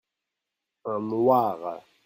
un 0.95 0.99
noir. 1.11 1.81